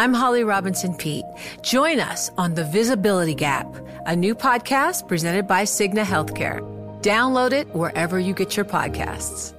I'm 0.00 0.14
Holly 0.14 0.44
Robinson 0.44 0.94
Peete. 0.94 1.24
Join 1.62 1.98
us 1.98 2.30
on 2.38 2.54
The 2.54 2.62
Visibility 2.62 3.34
Gap, 3.34 3.66
a 4.06 4.14
new 4.14 4.32
podcast 4.32 5.08
presented 5.08 5.48
by 5.48 5.64
Cigna 5.64 6.04
Healthcare. 6.04 6.60
Download 7.02 7.50
it 7.50 7.66
wherever 7.74 8.16
you 8.16 8.32
get 8.32 8.56
your 8.56 8.64
podcasts. 8.64 9.54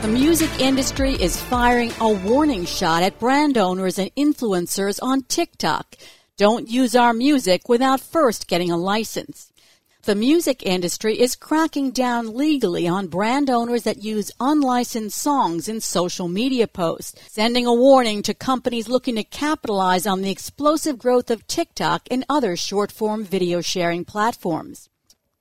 The 0.00 0.08
music 0.08 0.48
industry 0.58 1.12
is 1.12 1.38
firing 1.38 1.92
a 2.00 2.10
warning 2.10 2.64
shot 2.64 3.02
at 3.02 3.18
brand 3.18 3.58
owners 3.58 3.98
and 3.98 4.10
influencers 4.14 5.02
on 5.02 5.24
TikTok. 5.24 5.94
Don't 6.38 6.66
use 6.66 6.96
our 6.96 7.12
music 7.12 7.68
without 7.68 8.00
first 8.00 8.48
getting 8.48 8.70
a 8.70 8.78
license. 8.78 9.52
The 10.06 10.14
music 10.14 10.62
industry 10.62 11.18
is 11.18 11.34
cracking 11.34 11.90
down 11.90 12.36
legally 12.36 12.86
on 12.86 13.08
brand 13.08 13.50
owners 13.50 13.82
that 13.82 14.04
use 14.04 14.30
unlicensed 14.38 15.18
songs 15.18 15.68
in 15.68 15.80
social 15.80 16.28
media 16.28 16.68
posts, 16.68 17.20
sending 17.26 17.66
a 17.66 17.74
warning 17.74 18.22
to 18.22 18.32
companies 18.32 18.88
looking 18.88 19.16
to 19.16 19.24
capitalize 19.24 20.06
on 20.06 20.22
the 20.22 20.30
explosive 20.30 20.96
growth 20.96 21.28
of 21.28 21.44
TikTok 21.48 22.02
and 22.08 22.24
other 22.28 22.54
short 22.54 22.92
form 22.92 23.24
video 23.24 23.60
sharing 23.60 24.04
platforms. 24.04 24.88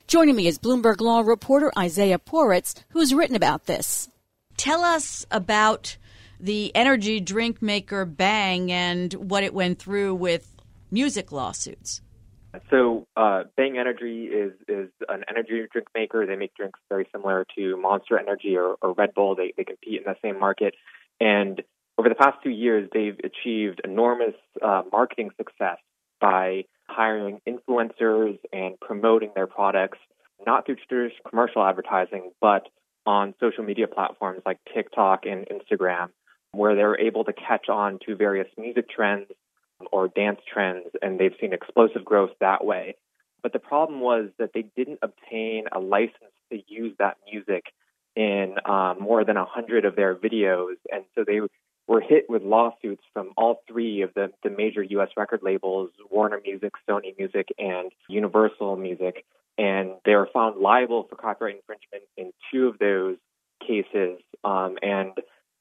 Joining 0.08 0.36
me 0.36 0.48
is 0.48 0.58
Bloomberg 0.58 1.00
Law 1.00 1.20
reporter 1.20 1.72
Isaiah 1.78 2.18
Poritz, 2.18 2.74
who's 2.90 3.14
written 3.14 3.36
about 3.36 3.68
this. 3.68 4.10
Tell 4.58 4.84
us 4.84 5.28
about 5.30 5.96
the 6.40 6.76
energy 6.76 7.20
drink 7.20 7.62
maker 7.62 8.04
Bang 8.04 8.72
and 8.72 9.14
what 9.14 9.44
it 9.44 9.54
went 9.54 9.78
through 9.78 10.16
with 10.16 10.52
music 10.90 11.32
lawsuits. 11.32 12.02
So 12.70 13.08
uh, 13.16 13.44
Bang 13.58 13.78
Energy 13.78 14.26
is 14.26 14.54
is 14.68 14.90
an 15.10 15.24
energy 15.30 15.66
drink 15.72 15.88
maker. 15.96 16.26
They 16.26 16.36
make 16.36 16.56
drinks 16.56 16.80
very 16.90 17.08
similar 17.12 17.46
to 17.58 17.78
Monster 17.78 18.20
Energy 18.20 18.56
or, 18.58 18.76
or 18.82 18.94
Red 18.94 19.14
Bull. 19.14 19.36
They 19.36 19.54
they 19.56 19.64
compete 19.64 20.02
in 20.02 20.04
the 20.06 20.16
same 20.22 20.40
market, 20.40 20.76
and 21.20 21.62
over 21.98 22.10
the 22.10 22.16
past 22.16 22.38
two 22.44 22.50
years, 22.50 22.90
they've 22.94 23.18
achieved 23.24 23.82
enormous 23.84 24.36
uh, 24.62 24.84
marketing 24.92 25.30
success 25.38 25.78
by 26.20 26.66
hiring 26.88 27.40
influencers 27.48 28.38
and 28.52 28.80
promoting 28.80 29.32
their 29.36 29.48
products, 29.48 29.98
not 30.46 30.66
through 30.66 30.76
traditional 30.76 31.30
commercial 31.30 31.64
advertising, 31.64 32.32
but 32.42 32.68
on 33.06 33.34
social 33.40 33.64
media 33.64 33.88
platforms 33.88 34.42
like 34.46 34.60
TikTok 34.74 35.26
and 35.26 35.48
Instagram, 35.48 36.10
where 36.52 36.76
they're 36.76 37.00
able 37.00 37.24
to 37.24 37.34
catch 37.34 37.70
on 37.70 38.00
to 38.06 38.16
various 38.16 38.48
music 38.58 38.90
trends 38.90 39.28
or 39.92 40.08
dance 40.08 40.40
trends, 40.52 40.88
and 41.02 41.20
they've 41.20 41.36
seen 41.40 41.54
explosive 41.54 42.06
growth 42.06 42.32
that 42.40 42.64
way. 42.64 42.96
But 43.44 43.54
the 43.54 43.60
problem 43.60 44.00
was 44.00 44.30
that 44.40 44.52
they 44.54 44.66
didn't 44.76 45.00
obtain 45.02 45.66
a 45.72 45.80
license 45.80 46.34
to 46.52 46.60
use 46.68 46.96
that 47.00 47.18
music 47.32 47.66
in 48.16 48.56
um, 48.66 48.98
more 49.00 49.24
than 49.24 49.38
a 49.38 49.46
hundred 49.46 49.86
of 49.86 49.96
their 49.96 50.16
videos, 50.16 50.76
and 50.92 51.04
so 51.14 51.24
they 51.26 51.42
were 51.88 52.02
hit 52.02 52.26
with 52.30 52.42
lawsuits 52.42 53.04
from 53.14 53.32
all 53.38 53.62
three 53.68 54.02
of 54.02 54.14
the, 54.16 54.32
the 54.44 54.50
major 54.50 54.82
U.S. 54.82 55.10
record 55.18 55.42
labels: 55.44 55.92
Warner 56.10 56.40
Music, 56.44 56.74
Sony 56.90 57.18
Music, 57.18 57.50
and 57.60 57.92
Universal 58.10 58.78
Music. 58.78 59.26
And 59.58 59.92
they 60.04 60.16
were 60.16 60.28
found 60.34 60.60
liable 60.60 61.04
for 61.10 61.16
copyright 61.16 61.56
infringement 61.56 62.04
in 62.18 62.34
two 62.52 62.68
of 62.68 62.78
those 62.78 63.16
cases, 63.66 64.20
um, 64.44 64.78
and 64.82 65.12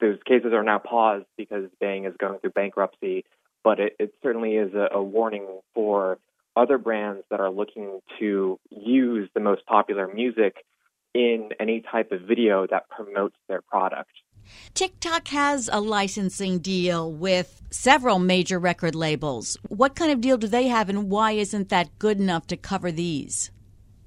those 0.00 0.18
cases 0.26 0.52
are 0.52 0.64
now 0.64 0.78
paused 0.78 1.26
because 1.36 1.70
Bang 1.80 2.04
is 2.04 2.14
going 2.18 2.40
through 2.40 2.50
bankruptcy 2.50 3.24
but 3.64 3.80
it, 3.80 3.96
it 3.98 4.14
certainly 4.22 4.52
is 4.52 4.72
a, 4.74 4.94
a 4.94 5.02
warning 5.02 5.46
for 5.74 6.18
other 6.54 6.78
brands 6.78 7.24
that 7.30 7.40
are 7.40 7.50
looking 7.50 8.00
to 8.20 8.60
use 8.70 9.28
the 9.34 9.40
most 9.40 9.66
popular 9.66 10.06
music 10.06 10.64
in 11.14 11.50
any 11.58 11.80
type 11.80 12.12
of 12.12 12.20
video 12.20 12.66
that 12.70 12.88
promotes 12.88 13.36
their 13.48 13.62
product. 13.62 14.10
TikTok 14.74 15.28
has 15.28 15.70
a 15.72 15.80
licensing 15.80 16.58
deal 16.58 17.10
with 17.10 17.62
several 17.70 18.18
major 18.18 18.58
record 18.58 18.94
labels. 18.94 19.56
What 19.68 19.96
kind 19.96 20.12
of 20.12 20.20
deal 20.20 20.36
do 20.36 20.46
they 20.46 20.66
have, 20.68 20.88
and 20.88 21.08
why 21.10 21.32
isn't 21.32 21.70
that 21.70 21.98
good 21.98 22.20
enough 22.20 22.46
to 22.48 22.56
cover 22.56 22.92
these? 22.92 23.50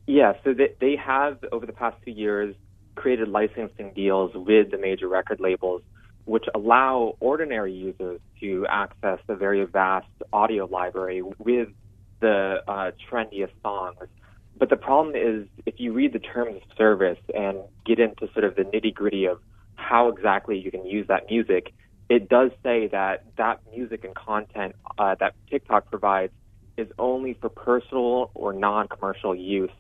Yeah, 0.06 0.34
so 0.44 0.54
they, 0.54 0.76
they 0.80 0.96
have, 0.96 1.40
over 1.52 1.66
the 1.66 1.74
past 1.74 1.98
few 2.04 2.14
years, 2.14 2.56
created 2.96 3.28
licensing 3.30 3.94
deals 3.94 4.32
with 4.36 4.72
the 4.72 4.78
major 4.78 5.08
record 5.08 5.40
labels 5.40 5.82
which 6.28 6.44
allow 6.54 7.16
ordinary 7.22 7.72
users 7.72 8.20
to 8.42 8.68
access 8.70 9.18
the 9.28 9.36
very 9.36 9.64
vast 9.64 10.08
audio 10.34 10.66
library 10.66 11.22
with 11.22 11.70
the 12.20 12.58
uh, 12.68 12.92
trendiest 13.10 13.54
songs. 13.64 13.98
But 14.60 14.70
the 14.70 14.76
problem 14.76 15.16
is, 15.16 15.48
if 15.66 15.76
you 15.78 15.94
read 15.94 16.12
the 16.12 16.20
terms 16.20 16.58
of 16.58 16.78
service 16.78 17.20
and 17.34 17.60
get 17.86 18.00
into 18.00 18.28
sort 18.34 18.44
of 18.44 18.56
the 18.56 18.64
nitty 18.64 18.94
gritty 18.94 19.26
of 19.26 19.40
how 19.76 20.10
exactly 20.10 20.60
you 20.60 20.70
can 20.70 20.86
use 20.86 21.08
that 21.08 21.30
music, 21.30 21.74
it 22.10 22.28
does 22.28 22.52
say 22.62 22.88
that 22.88 23.24
that 23.38 23.62
music 23.74 24.04
and 24.04 24.14
content 24.14 24.76
uh, 24.98 25.16
that 25.22 25.34
TikTok 25.50 25.90
provides 25.90 26.34
is 26.76 26.90
only 27.00 27.36
for 27.36 27.48
personal 27.48 28.32
or 28.34 28.52
non 28.52 28.90
commercial 28.90 29.34
use. 29.34 29.72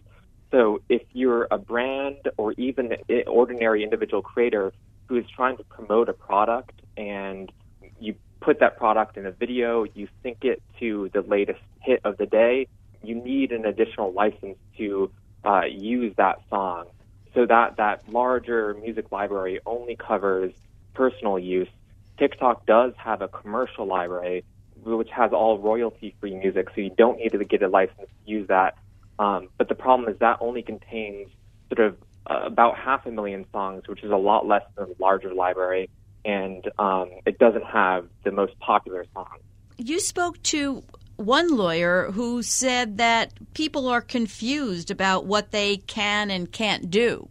So 0.51 0.81
if 0.87 1.01
you're 1.11 1.47
a 1.51 1.57
brand 1.57 2.29
or 2.37 2.53
even 2.53 2.93
an 3.09 3.23
ordinary 3.27 3.83
individual 3.83 4.21
creator 4.21 4.71
who 5.07 5.15
is 5.15 5.25
trying 5.35 5.57
to 5.57 5.63
promote 5.63 6.09
a 6.09 6.13
product 6.13 6.81
and 6.95 7.51
you 7.99 8.15
put 8.39 8.59
that 8.59 8.77
product 8.77 9.17
in 9.17 9.25
a 9.25 9.31
video, 9.31 9.85
you 9.93 10.07
sync 10.23 10.43
it 10.43 10.61
to 10.79 11.09
the 11.13 11.21
latest 11.21 11.59
hit 11.81 12.01
of 12.03 12.17
the 12.17 12.25
day, 12.25 12.67
you 13.03 13.15
need 13.15 13.51
an 13.51 13.65
additional 13.65 14.11
license 14.11 14.57
to 14.77 15.11
uh, 15.45 15.63
use 15.65 16.13
that 16.17 16.39
song. 16.49 16.85
So 17.33 17.45
that, 17.45 17.77
that 17.77 18.07
larger 18.11 18.73
music 18.73 19.11
library 19.11 19.59
only 19.65 19.95
covers 19.95 20.53
personal 20.93 21.37
use, 21.37 21.69
TikTok 22.17 22.65
does 22.65 22.93
have 22.97 23.21
a 23.21 23.27
commercial 23.27 23.85
library 23.85 24.43
which 24.83 25.09
has 25.09 25.33
all 25.33 25.57
royalty 25.59 26.15
free 26.19 26.35
music, 26.35 26.69
so 26.73 26.81
you 26.81 26.91
don't 26.97 27.17
need 27.17 27.31
to 27.31 27.43
get 27.43 27.61
a 27.61 27.67
license 27.67 28.07
to 28.07 28.31
use 28.31 28.47
that. 28.47 28.77
Um, 29.19 29.49
but 29.57 29.67
the 29.67 29.75
problem 29.75 30.09
is 30.09 30.19
that 30.19 30.37
only 30.39 30.61
contains 30.61 31.29
sort 31.73 31.85
of 31.85 31.97
uh, 32.29 32.41
about 32.45 32.77
half 32.77 33.05
a 33.05 33.11
million 33.11 33.45
songs, 33.51 33.87
which 33.87 34.03
is 34.03 34.11
a 34.11 34.17
lot 34.17 34.47
less 34.47 34.63
than 34.75 34.89
a 34.89 35.01
larger 35.01 35.33
library, 35.33 35.89
and 36.25 36.69
um, 36.77 37.09
it 37.25 37.39
doesn't 37.39 37.65
have 37.65 38.07
the 38.23 38.31
most 38.31 38.57
popular 38.59 39.05
songs. 39.13 39.41
You 39.77 39.99
spoke 39.99 40.41
to 40.43 40.83
one 41.17 41.55
lawyer 41.55 42.11
who 42.11 42.41
said 42.43 42.97
that 42.97 43.33
people 43.53 43.87
are 43.87 44.01
confused 44.01 44.91
about 44.91 45.25
what 45.25 45.51
they 45.51 45.77
can 45.77 46.29
and 46.31 46.51
can't 46.51 46.89
do. 46.89 47.27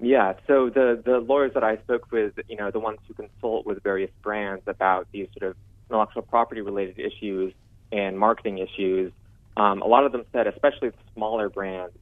Yeah, 0.00 0.34
so 0.48 0.68
the 0.68 1.00
the 1.04 1.18
lawyers 1.18 1.54
that 1.54 1.62
I 1.62 1.76
spoke 1.78 2.10
with, 2.10 2.32
you 2.48 2.56
know, 2.56 2.72
the 2.72 2.80
ones 2.80 2.98
who 3.06 3.14
consult 3.14 3.66
with 3.66 3.82
various 3.84 4.10
brands 4.20 4.64
about 4.66 5.06
these 5.12 5.28
sort 5.38 5.50
of 5.50 5.56
intellectual 5.88 6.22
property 6.22 6.60
related 6.60 6.98
issues 6.98 7.54
and 7.92 8.18
marketing 8.18 8.58
issues, 8.58 9.12
um, 9.56 9.80
a 9.80 9.86
lot 9.86 10.04
of 10.04 10.10
them 10.10 10.24
said, 10.32 10.48
especially 10.48 10.88
the 10.88 10.96
smaller 11.14 11.48
brands, 11.48 11.94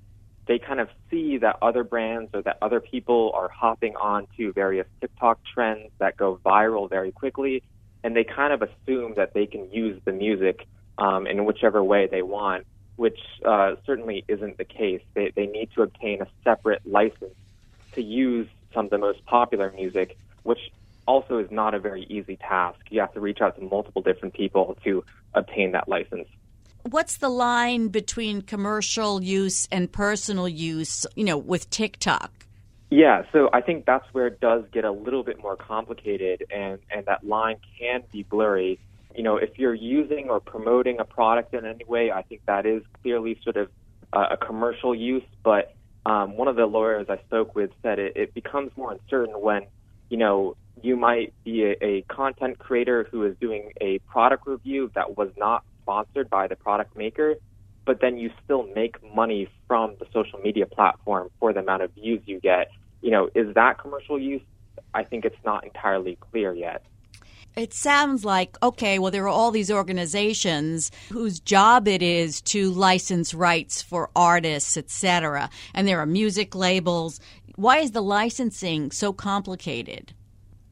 they 0.51 0.59
kind 0.59 0.81
of 0.81 0.89
see 1.09 1.39
that 1.39 1.57
other 1.63 1.85
brands 1.85 2.29
or 2.35 2.43
that 2.43 2.59
other 2.61 2.81
people 2.81 3.31
are 3.37 3.49
hopping 3.49 3.95
onto 3.95 4.53
various 4.53 4.89
TikTok 5.01 5.39
trends 5.45 5.93
that 5.99 6.17
go 6.17 6.41
viral 6.45 6.91
very 6.91 7.13
quickly, 7.13 7.63
and 8.03 8.17
they 8.17 8.25
kind 8.25 8.53
of 8.53 8.61
assume 8.61 9.15
that 9.15 9.33
they 9.33 9.47
can 9.47 9.71
use 9.71 10.03
the 10.05 10.11
music 10.11 10.67
um, 10.99 11.29
in 11.29 11.45
whichever 11.45 11.85
way 11.85 12.09
they 12.09 12.23
want, 12.23 12.67
which 12.97 13.21
uh, 13.45 13.77
certainly 13.87 14.25
isn't 14.27 14.59
the 14.59 14.65
case. 14.65 15.03
They, 15.15 15.31
they 15.37 15.47
need 15.47 15.71
to 15.77 15.83
obtain 15.83 16.21
a 16.21 16.27
separate 16.43 16.85
license 16.85 17.37
to 17.93 18.03
use 18.03 18.49
some 18.75 18.87
of 18.87 18.91
the 18.91 18.99
most 18.99 19.25
popular 19.27 19.71
music, 19.71 20.19
which 20.43 20.73
also 21.07 21.39
is 21.39 21.53
not 21.53 21.75
a 21.75 21.79
very 21.79 22.03
easy 22.11 22.35
task. 22.35 22.81
You 22.91 22.99
have 23.03 23.15
to 23.15 23.21
reach 23.21 23.41
out 23.41 23.55
to 23.55 23.63
multiple 23.63 24.03
different 24.03 24.35
people 24.35 24.77
to 24.83 25.05
obtain 25.33 25.71
that 25.73 25.89
license. 25.89 26.27
What's 26.83 27.19
the 27.19 27.29
line 27.29 27.89
between 27.89 28.43
commercial 28.43 29.23
use 29.23 29.69
and 29.71 29.91
personal 29.91 30.49
use, 30.49 31.07
you 31.15 31.25
know, 31.25 31.37
with 31.37 31.69
TikTok? 31.71 32.33
Yeah, 32.91 33.23
so 33.33 33.51
I 33.53 33.61
think 33.61 33.85
that's 33.85 34.07
where 34.13 34.27
it 34.27 34.41
does 34.41 34.65
get 34.73 34.85
a 34.85 34.91
little 34.91 35.23
bit 35.23 35.41
more 35.41 35.57
complicated 35.57 36.45
and, 36.51 36.79
and 36.91 37.07
that 37.07 37.25
line 37.25 37.57
can 37.79 38.03
be 38.11 38.25
blurry. 38.25 38.81
You 39.15 39.23
know, 39.23 39.37
if 39.37 39.59
you're 39.59 39.75
using 39.75 40.29
or 40.29 40.41
promoting 40.41 40.99
a 40.99 41.05
product 41.05 41.55
in 41.55 41.65
any 41.65 41.85
way, 41.85 42.11
I 42.11 42.23
think 42.23 42.43
that 42.47 42.67
is 42.67 42.83
clearly 43.03 43.39
sort 43.45 43.57
of 43.57 43.69
uh, 44.13 44.29
a 44.33 44.37
commercial 44.37 44.95
use, 44.95 45.23
but 45.45 45.75
um, 46.07 46.37
one 46.37 46.49
of 46.49 46.57
the 46.57 46.67
lawyers 46.67 47.07
I 47.09 47.19
spoke 47.27 47.55
with 47.55 47.71
said 47.83 47.99
it, 47.99 48.17
it 48.17 48.35
becomes 48.35 48.73
more 48.77 48.93
uncertain 48.93 49.35
when, 49.35 49.67
you 50.09 50.17
know, 50.17 50.57
you 50.83 50.97
might 50.97 51.35
be 51.45 51.65
a, 51.65 51.77
a 51.85 52.03
content 52.03 52.59
creator 52.59 53.07
who 53.11 53.25
is 53.25 53.37
doing 53.39 53.73
a 53.81 53.99
product 54.01 54.47
review 54.47 54.91
that 54.95 55.17
was 55.17 55.29
not 55.37 55.63
sponsored 55.91 56.31
by 56.31 56.47
the 56.47 56.55
product 56.55 56.97
maker, 56.97 57.35
but 57.85 58.01
then 58.01 58.17
you 58.17 58.31
still 58.45 58.69
make 58.77 58.97
money 59.15 59.49
from 59.67 59.97
the 59.99 60.07
social 60.13 60.39
media 60.39 60.65
platform 60.65 61.29
for 61.41 61.53
the 61.53 61.59
amount 61.59 61.83
of 61.83 61.91
views 61.95 62.21
you 62.27 62.39
get. 62.39 62.71
You 63.03 63.11
know, 63.11 63.29
is 63.35 63.53
that 63.55 63.79
commercial 63.79 64.19
use? 64.19 64.43
I 64.95 65.03
think 65.03 65.25
it's 65.25 65.45
not 65.45 65.65
entirely 65.65 66.17
clear 66.31 66.53
yet 66.55 66.85
it 67.57 67.75
sounds 67.75 68.25
like 68.25 68.57
okay 68.63 69.01
well 69.01 69.11
there 69.11 69.25
are 69.25 69.29
all 69.29 69.51
these 69.51 69.73
organizations 69.73 70.93
whose 71.11 71.41
job 71.41 71.89
it 71.89 72.01
is 72.01 72.41
to 72.41 72.71
license 72.71 73.35
rights 73.35 73.83
for 73.83 74.09
artists 74.15 74.77
etc 74.77 75.51
and 75.75 75.87
there 75.89 75.99
are 75.99 76.07
music 76.07 76.55
labels 76.55 77.19
why 77.57 77.79
is 77.79 77.91
the 77.91 78.01
licensing 78.01 78.93
so 78.93 79.13
complicated 79.13 80.13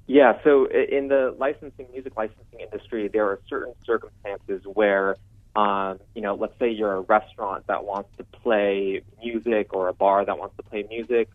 yeah 0.09 0.33
so 0.43 0.67
in 0.67 1.07
the 1.07 1.33
licensing 1.38 1.87
music 1.93 2.17
licensing 2.17 2.61
industry 2.61 3.09
there 3.09 3.27
are 3.27 3.41
certain 3.49 3.75
circumstances 3.87 4.62
where 4.75 5.15
um, 5.55 5.99
you 6.17 6.23
know 6.23 6.35
let's 6.35 6.59
say 6.59 6.71
you're 6.71 6.95
a 6.95 7.00
restaurant 7.03 7.65
that 7.69 7.85
wants 7.85 8.11
to 8.17 8.25
play 8.25 9.03
music 9.23 9.73
or 9.73 9.88
a 9.88 9.95
bar 9.95 10.25
that 10.25 10.37
wants 10.37 10.57
to 10.57 10.64
play 10.64 10.85
music 10.90 11.29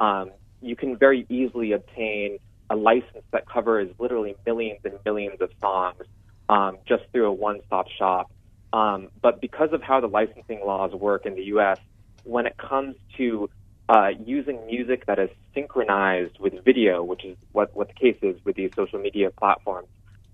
um, 0.00 0.30
you 0.62 0.74
can 0.74 0.96
very 0.96 1.26
easily 1.28 1.72
obtain 1.72 2.38
a 2.70 2.76
license 2.76 3.24
that 3.32 3.48
covers 3.48 3.90
literally 3.98 4.36
millions 4.46 4.80
and 4.84 4.94
millions 5.04 5.40
of 5.40 5.50
songs 5.60 6.02
um, 6.48 6.78
just 6.86 7.04
through 7.12 7.26
a 7.26 7.32
one-stop 7.32 7.86
shop. 7.98 8.30
Um, 8.72 9.08
but 9.20 9.40
because 9.40 9.72
of 9.72 9.82
how 9.82 10.00
the 10.00 10.06
licensing 10.06 10.60
laws 10.64 10.92
work 10.92 11.26
in 11.26 11.34
the 11.34 11.44
U.S., 11.44 11.78
when 12.24 12.46
it 12.46 12.56
comes 12.56 12.94
to 13.16 13.50
uh, 13.90 14.10
using 14.24 14.64
music 14.66 15.04
that 15.06 15.18
is 15.18 15.30
synchronized 15.52 16.38
with 16.38 16.52
video, 16.64 17.02
which 17.02 17.24
is 17.24 17.36
what, 17.50 17.74
what 17.74 17.88
the 17.88 17.94
case 17.94 18.16
is 18.22 18.36
with 18.44 18.54
these 18.54 18.70
social 18.76 19.00
media 19.00 19.30
platforms, 19.32 19.88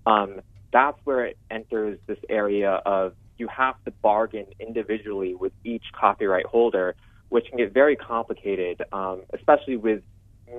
um, 0.05 0.41
that's 0.71 0.97
where 1.05 1.25
it 1.25 1.37
enters 1.49 1.97
this 2.05 2.19
area 2.29 2.69
of 2.85 3.13
you 3.39 3.47
have 3.47 3.75
to 3.85 3.91
bargain 3.91 4.45
individually 4.59 5.33
with 5.33 5.53
each 5.63 5.85
copyright 5.91 6.45
holder, 6.45 6.95
which 7.29 7.47
can 7.49 7.57
get 7.57 7.73
very 7.73 7.95
complicated, 7.95 8.83
um, 8.91 9.23
especially 9.33 9.75
with 9.75 10.03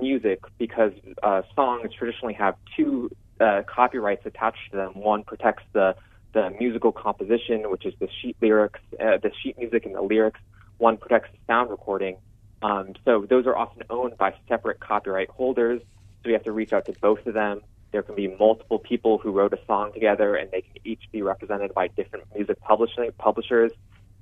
music 0.01 0.41
because 0.57 0.91
uh, 1.23 1.41
songs 1.55 1.93
traditionally 1.97 2.33
have 2.33 2.55
two 2.75 3.09
uh, 3.39 3.61
copyrights 3.65 4.25
attached 4.25 4.71
to 4.71 4.77
them. 4.77 4.91
One 4.95 5.23
protects 5.23 5.63
the 5.71 5.95
the 6.33 6.51
musical 6.59 6.91
composition, 6.91 7.71
which 7.71 7.85
is 7.85 7.93
the 7.99 8.07
sheet 8.21 8.35
lyrics, 8.41 8.79
uh, 8.99 9.17
the 9.17 9.31
sheet 9.41 9.57
music 9.57 9.85
and 9.85 9.95
the 9.95 10.01
lyrics. 10.01 10.39
One 10.77 10.97
protects 10.97 11.29
the 11.31 11.39
sound 11.47 11.71
recording. 11.71 12.17
Um, 12.61 12.93
so 13.05 13.25
those 13.29 13.45
are 13.45 13.57
often 13.57 13.83
owned 13.89 14.17
by 14.17 14.33
separate 14.47 14.79
copyright 14.79 15.29
holders. 15.29 15.81
So 15.81 16.27
we 16.27 16.33
have 16.33 16.43
to 16.43 16.51
reach 16.51 16.73
out 16.73 16.85
to 16.85 16.93
both 16.93 17.25
of 17.25 17.33
them. 17.33 17.61
There 17.91 18.03
can 18.03 18.15
be 18.15 18.27
multiple 18.27 18.77
people 18.77 19.17
who 19.17 19.31
wrote 19.31 19.53
a 19.53 19.59
song 19.65 19.93
together, 19.93 20.35
and 20.35 20.51
they 20.51 20.61
can 20.61 20.75
each 20.83 21.03
be 21.11 21.21
represented 21.21 21.73
by 21.73 21.87
different 21.87 22.25
music 22.35 22.59
publishing 22.59 23.11
publishers. 23.17 23.71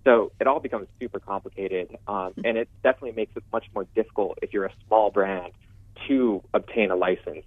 So 0.05 0.31
it 0.39 0.47
all 0.47 0.61
becomes 0.61 0.87
super 1.01 1.19
complicated, 1.19 1.97
um, 2.07 2.33
and 2.45 2.57
it 2.57 2.69
definitely 2.81 3.11
makes 3.11 3.35
it 3.35 3.43
much 3.51 3.65
more 3.73 3.85
difficult 3.93 4.39
if 4.41 4.53
you're 4.53 4.65
a 4.65 4.73
small 4.87 5.11
brand 5.11 5.51
to 6.07 6.41
obtain 6.53 6.91
a 6.91 6.95
license. 6.95 7.43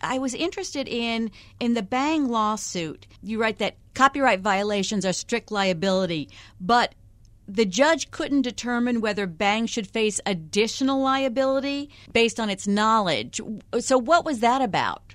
I 0.00 0.18
was 0.18 0.34
interested 0.34 0.88
in 0.88 1.30
in 1.60 1.74
the 1.74 1.82
Bang 1.82 2.28
lawsuit. 2.28 3.06
You 3.22 3.40
write 3.40 3.58
that 3.58 3.76
copyright 3.94 4.40
violations 4.40 5.04
are 5.04 5.12
strict 5.12 5.50
liability, 5.50 6.30
but 6.60 6.94
the 7.48 7.64
judge 7.64 8.10
couldn't 8.10 8.42
determine 8.42 9.00
whether 9.00 9.26
Bang 9.26 9.66
should 9.66 9.86
face 9.86 10.20
additional 10.26 11.00
liability 11.00 11.90
based 12.12 12.38
on 12.38 12.50
its 12.50 12.68
knowledge. 12.68 13.40
So, 13.80 13.96
what 13.96 14.24
was 14.24 14.40
that 14.40 14.60
about? 14.60 15.14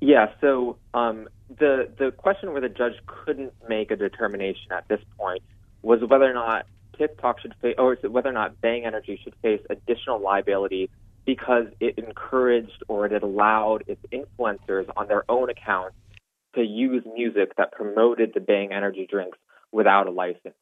Yeah, 0.00 0.26
so 0.40 0.76
um, 0.94 1.28
the 1.58 1.90
the 1.98 2.12
question 2.12 2.52
where 2.52 2.60
the 2.60 2.68
judge 2.68 2.94
couldn't 3.06 3.52
make 3.68 3.90
a 3.90 3.96
determination 3.96 4.70
at 4.70 4.86
this 4.88 5.00
point 5.18 5.42
was 5.82 6.00
whether 6.06 6.30
or 6.30 6.34
not 6.34 6.66
TikTok 6.96 7.40
should 7.40 7.54
face, 7.60 7.74
or 7.76 7.96
whether 8.08 8.28
or 8.28 8.32
not 8.32 8.60
Bang 8.60 8.84
Energy 8.84 9.18
should 9.22 9.34
face 9.42 9.60
additional 9.68 10.20
liability 10.20 10.90
because 11.24 11.66
it 11.80 11.98
encouraged 11.98 12.84
or 12.86 13.06
it 13.06 13.22
allowed 13.22 13.82
its 13.88 14.00
influencers 14.12 14.88
on 14.96 15.08
their 15.08 15.28
own 15.28 15.50
accounts 15.50 15.96
to 16.54 16.62
use 16.62 17.04
music 17.14 17.56
that 17.56 17.72
promoted 17.72 18.32
the 18.32 18.40
Bang 18.40 18.72
Energy 18.72 19.06
drinks 19.10 19.38
without 19.72 20.06
a 20.06 20.10
license. 20.10 20.54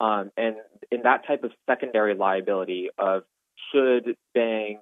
Um, 0.00 0.30
and 0.36 0.56
in 0.90 1.02
that 1.02 1.26
type 1.26 1.44
of 1.44 1.50
secondary 1.68 2.14
liability 2.14 2.90
of 2.98 3.22
should 3.72 4.16
Bang 4.34 4.78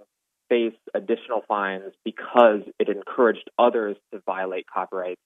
face 0.48 0.74
additional 0.94 1.42
fines 1.48 1.92
because 2.04 2.60
it 2.78 2.88
encouraged 2.88 3.50
others 3.58 3.96
to 4.12 4.20
violate 4.26 4.66
copyrights, 4.72 5.20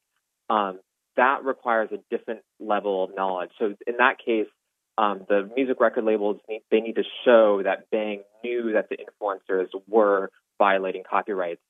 um, 0.48 0.78
that 1.16 1.44
requires 1.44 1.90
a 1.92 1.98
different 2.10 2.40
level 2.58 3.04
of 3.04 3.14
knowledge. 3.14 3.50
So 3.58 3.74
in 3.86 3.96
that 3.98 4.16
case, 4.24 4.46
um, 4.96 5.24
the 5.28 5.50
music 5.56 5.80
record 5.80 6.04
labels 6.04 6.38
need, 6.48 6.62
they 6.70 6.80
need 6.80 6.96
to 6.96 7.04
show 7.24 7.62
that 7.64 7.90
Bang 7.90 8.22
knew 8.44 8.72
that 8.72 8.88
the 8.88 8.96
influencers 8.96 9.68
were 9.88 10.30
violating 10.58 11.02
copyrights. 11.08 11.60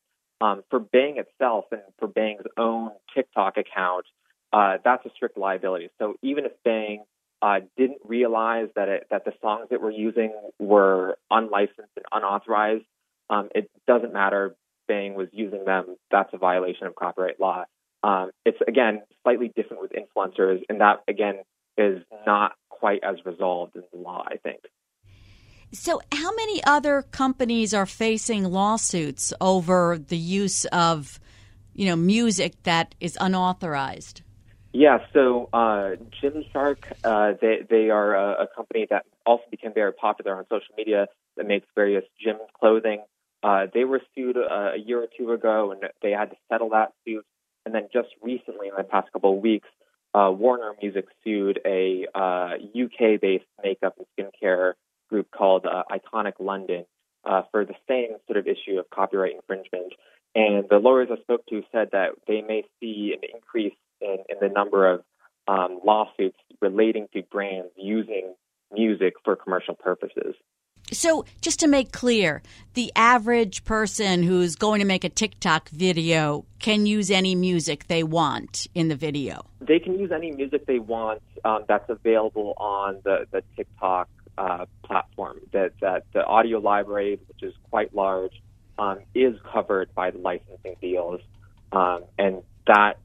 Um, 0.41 0.63
for 0.71 0.81
Bang 0.81 1.19
itself 1.19 1.67
and 1.71 1.83
for 1.99 2.09
Bang's 2.09 2.45
own 2.57 2.91
TikTok 3.15 3.57
account, 3.57 4.07
uh, 4.53 4.79
that's 4.85 5.05
a 5.07 5.11
strict 5.15 5.37
liability. 5.39 5.91
So 5.99 6.15
even 6.23 6.45
if 6.45 6.53
Bang 6.65 7.05
uh, 7.43 7.61
didn't 7.77 8.01
realize 8.05 8.69
that 8.77 8.89
it, 8.89 9.07
that 9.11 9.25
the 9.25 9.33
songs 9.41 9.69
that 9.71 9.81
we're 9.81 9.91
using 9.91 10.33
were 10.59 11.17
unlicensed 11.31 11.93
and 11.97 12.05
unauthorized, 12.13 12.85
um, 13.29 13.49
it 13.55 13.71
doesn't 13.87 14.13
matter. 14.13 14.55
Bang 14.89 15.15
was 15.15 15.29
using 15.33 15.65
them. 15.65 15.97
That's 16.11 16.31
a 16.33 16.39
violation 16.39 16.87
of 16.87 16.95
copyright 16.95 17.41
law. 17.41 17.65
Um, 18.03 18.31
it's 18.45 18.59
again 18.67 19.03
slightly 19.23 19.53
different 19.55 19.83
with 19.83 19.93
influencers, 19.93 20.63
and 20.69 20.81
that 20.81 21.03
again 21.07 21.41
is 21.77 22.03
not 22.27 22.53
quite 22.69 23.01
as 23.05 23.17
resolved 23.25 23.77
in 23.77 23.83
the 23.93 23.99
law. 23.99 24.25
I 24.27 24.37
think. 24.37 24.61
So, 25.73 26.01
how 26.13 26.35
many 26.35 26.63
other 26.65 27.03
companies 27.03 27.73
are 27.73 27.87
facing 27.87 28.45
lawsuits 28.45 29.33
over 29.41 29.99
the 29.99 30.17
use 30.17 30.65
of, 30.67 31.21
you 31.75 31.87
know, 31.87 31.95
music 31.95 32.61
that 32.65 32.97
is 32.99 33.17
unauthorized? 33.21 34.23
Yeah, 34.73 34.99
so 35.13 35.49
uh, 35.53 35.97
Gymshark, 36.23 36.79
uh, 37.03 37.33
they 37.41 37.67
they 37.69 37.91
are 37.91 38.15
a, 38.15 38.45
a, 38.45 38.47
company 38.47 38.87
that 38.89 39.05
also 39.27 39.43
became 39.51 39.75
very 39.75 39.93
popular 39.93 40.37
on 40.37 40.45
social 40.45 40.75
media 40.77 41.09
that 41.37 41.47
makes 41.47 41.67
various 41.75 42.05
gym 42.23 42.37
clothing. 42.59 43.03
Uh, 43.43 43.67
they 43.73 43.85
were 43.85 44.01
sued 44.15 44.37
uh, 44.37 44.73
a 44.75 44.79
year 44.79 45.03
or 45.03 45.09
two 45.19 45.33
ago, 45.33 45.73
and 45.73 45.91
they 46.03 46.13
had 46.13 46.31
to 46.31 46.37
settle 46.49 46.71
that 46.71 46.93
suit. 47.05 47.25
And 47.67 47.75
then 47.75 47.89
just 47.93 48.09
recently, 48.23 48.69
in 48.69 48.75
the 48.77 48.85
past 48.85 49.13
couple 49.13 49.35
of 49.35 49.43
weeks, 49.43 49.69
uh, 50.15 50.31
Warner 50.33 50.73
Music 50.81 51.07
sued 51.25 51.61
a 51.65 52.07
uh, 52.15 52.55
UK-based 52.75 53.45
makeup 53.63 53.97
and 53.99 54.07
skincare 54.17 54.75
group 55.09 55.31
called 55.31 55.67
uh, 55.67 55.83
Iconic 55.91 56.35
London 56.39 56.85
uh, 57.25 57.43
for 57.51 57.65
the 57.65 57.75
same 57.89 58.17
sort 58.27 58.39
of 58.39 58.47
issue 58.47 58.79
of 58.79 58.89
copyright 58.91 59.35
infringement. 59.35 59.93
And 60.35 60.65
the 60.71 60.79
lawyers 60.79 61.09
I 61.11 61.21
spoke 61.23 61.47
to 61.47 61.63
said 61.73 61.89
that 61.93 62.11
they 62.27 62.41
may 62.43 62.65
see 62.79 63.15
an 63.15 63.29
increase 63.35 63.75
in, 64.01 64.19
in 64.29 64.37
the 64.41 64.49
number 64.49 64.89
of 64.89 65.03
um, 65.49 65.81
lawsuits 65.85 66.39
relating 66.61 67.09
to 67.15 67.23
brands 67.23 67.71
using 67.77 68.35
music 68.73 69.15
for 69.25 69.35
commercial 69.35 69.75
purposes. 69.75 70.35
So, 70.93 71.25
just 71.41 71.61
to 71.61 71.69
make 71.69 71.93
clear, 71.93 72.43
the 72.75 72.91
average 72.97 73.65
person 73.65 74.23
who's 74.23 74.57
going 74.57 74.81
to 74.81 74.87
make 74.87 75.05
a 75.05 75.09
TikTok 75.09 75.69
video 75.69 76.45
can 76.59 76.85
use 76.87 77.11
any 77.11 77.35
music 77.35 77.87
they 77.87 78.03
want 78.03 78.67
in 78.75 78.89
the 78.89 78.97
video. 78.97 79.47
They 79.61 79.79
can 79.79 79.99
use 79.99 80.11
any 80.11 80.33
music 80.33 80.67
they 80.67 80.81
want 80.81 81.23
um, 81.45 81.65
that's 81.69 81.89
available 81.89 82.55
on 82.57 83.01
the, 83.05 83.27
the 83.31 83.43
TikTok 83.57 84.09
uh, 84.37 84.67
platform. 84.83 85.41
That, 85.53 85.73
that 85.81 86.05
the 86.13 86.25
audio 86.25 86.59
library, 86.59 87.21
which 87.29 87.43
is 87.43 87.55
quite 87.71 87.95
large, 87.95 88.43
um, 88.81 88.99
is 89.15 89.37
covered 89.53 89.95
by 89.95 90.11
the 90.11 90.19
licensing 90.19 90.75
deals, 90.81 91.21
um, 91.71 92.03
and 92.19 92.43
that 92.67 92.99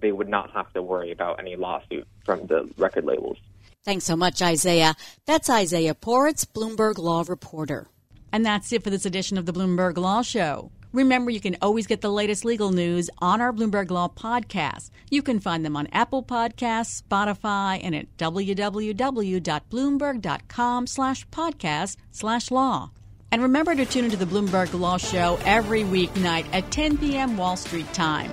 they 0.00 0.12
would 0.12 0.28
not 0.28 0.52
have 0.52 0.72
to 0.74 0.82
worry 0.82 1.10
about 1.10 1.40
any 1.40 1.56
lawsuit 1.56 2.06
from 2.24 2.46
the 2.46 2.70
record 2.78 3.04
labels. 3.04 3.36
Thanks 3.84 4.04
so 4.04 4.14
much, 4.16 4.40
Isaiah. 4.40 4.94
That's 5.26 5.50
Isaiah 5.50 5.94
Poritz, 5.94 6.46
Bloomberg 6.46 6.98
Law 6.98 7.24
Reporter. 7.26 7.88
And 8.32 8.46
that's 8.46 8.72
it 8.72 8.84
for 8.84 8.90
this 8.90 9.06
edition 9.06 9.38
of 9.38 9.46
the 9.46 9.52
Bloomberg 9.52 9.96
Law 9.96 10.22
Show. 10.22 10.70
Remember, 10.92 11.32
you 11.32 11.40
can 11.40 11.56
always 11.60 11.88
get 11.88 12.00
the 12.00 12.10
latest 12.10 12.44
legal 12.44 12.70
news 12.70 13.10
on 13.18 13.40
our 13.40 13.52
Bloomberg 13.52 13.90
Law 13.90 14.08
podcast. 14.08 14.90
You 15.10 15.22
can 15.22 15.40
find 15.40 15.64
them 15.64 15.76
on 15.76 15.88
Apple 15.88 16.22
Podcasts, 16.22 17.02
Spotify, 17.02 17.80
and 17.82 17.92
at 17.94 18.16
www.bloomberg.com 18.16 20.86
slash 20.86 21.26
podcast 21.28 21.96
slash 22.10 22.50
law. 22.50 22.90
And 23.30 23.42
remember 23.42 23.74
to 23.74 23.84
tune 23.84 24.06
into 24.06 24.16
the 24.16 24.24
Bloomberg 24.24 24.78
Law 24.78 24.96
Show 24.96 25.38
every 25.44 25.82
weeknight 25.82 26.46
at 26.52 26.70
10 26.70 26.98
p.m. 26.98 27.36
Wall 27.36 27.56
Street 27.56 27.92
time. 27.92 28.30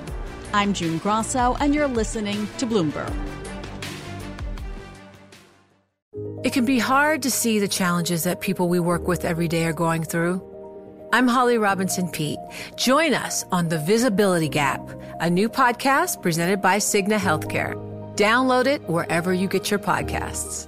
I'm 0.54 0.74
June 0.74 1.00
Grosso, 1.00 1.58
and 1.60 1.76
you're 1.76 1.88
listening 1.88 2.48
to 2.60 2.66
Bloomberg. 2.66 3.14
It 6.46 6.54
can 6.54 6.66
be 6.66 6.80
hard 6.80 7.24
to 7.24 7.32
see 7.32 7.60
the 7.60 7.68
challenges 7.68 8.24
that 8.24 8.40
people 8.40 8.70
we 8.70 8.80
work 8.80 9.08
with 9.08 9.26
every 9.26 9.48
day 9.48 9.66
are 9.66 9.74
going 9.74 10.04
through. 10.04 10.42
I'm 11.12 11.28
Holly 11.28 11.58
Robinson 11.58 12.08
Peete. 12.10 12.40
Join 12.78 13.14
us 13.14 13.44
on 13.52 13.70
The 13.70 13.80
Visibility 13.80 14.48
Gap, 14.48 14.82
a 15.20 15.30
new 15.30 15.50
podcast 15.50 16.22
presented 16.22 16.62
by 16.62 16.78
Cigna 16.78 17.18
Healthcare. 17.18 17.74
Download 18.16 18.66
it 18.66 18.82
wherever 18.88 19.34
you 19.34 19.48
get 19.48 19.70
your 19.70 19.80
podcasts. 19.80 20.68